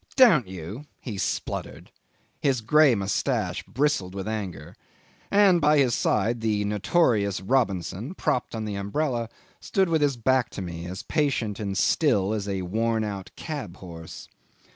"Don't 0.15 0.47
you?" 0.47 0.87
he 0.99 1.19
spluttered; 1.19 1.91
his 2.41 2.61
grey 2.61 2.95
moustache 2.95 3.61
bristled 3.65 4.15
with 4.15 4.27
anger, 4.27 4.75
and 5.29 5.61
by 5.61 5.77
his 5.77 5.93
side 5.93 6.41
the 6.41 6.65
notorious 6.65 7.39
Robinson, 7.39 8.15
propped 8.15 8.55
on 8.55 8.65
the 8.65 8.73
umbrella, 8.73 9.29
stood 9.59 9.89
with 9.89 10.01
his 10.01 10.17
back 10.17 10.49
to 10.49 10.61
me, 10.63 10.87
as 10.87 11.03
patient 11.03 11.59
and 11.59 11.77
still 11.77 12.33
as 12.33 12.47
a 12.47 12.63
worn 12.63 13.03
out 13.03 13.29
cab 13.35 13.77
horse. 13.77 14.27